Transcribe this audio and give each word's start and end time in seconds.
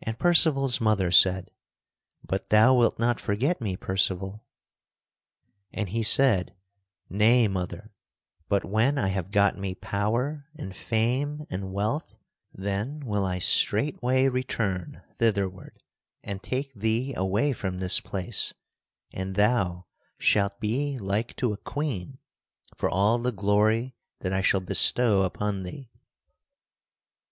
And 0.00 0.20
Percival's 0.20 0.80
mother 0.80 1.10
said, 1.10 1.50
"But 2.22 2.50
thou 2.50 2.76
wilt 2.76 3.00
not 3.00 3.18
forget 3.18 3.60
me, 3.60 3.76
Percival?" 3.76 4.46
[Sidenote: 5.74 5.86
Percival 5.86 5.86
departs 5.90 6.14
from 6.14 6.22
the 6.22 6.30
mountain] 6.30 6.30
And 6.30 6.38
he 6.38 6.42
said: 6.44 6.56
"Nay, 7.08 7.48
mother; 7.48 7.92
but 8.48 8.64
when 8.64 8.98
I 8.98 9.08
have 9.08 9.32
got 9.32 9.58
me 9.58 9.74
power 9.74 10.46
and 10.54 10.76
fame 10.76 11.44
and 11.50 11.72
wealth, 11.72 12.16
then 12.52 13.00
will 13.04 13.24
I 13.26 13.40
straightway 13.40 14.28
return 14.28 15.02
thitherward 15.16 15.76
and 16.22 16.40
take 16.40 16.72
thee 16.74 17.12
away 17.16 17.52
from 17.52 17.80
this 17.80 17.98
place, 17.98 18.54
and 19.12 19.34
thou 19.34 19.86
shalt 20.18 20.60
be 20.60 21.00
like 21.00 21.34
to 21.38 21.52
a 21.52 21.56
Queen 21.56 22.18
for 22.76 22.88
all 22.88 23.18
the 23.18 23.32
glory 23.32 23.96
that 24.20 24.32
I 24.32 24.40
shall 24.40 24.60
bestow 24.60 25.22
upon 25.24 25.64
thee." 25.64 25.90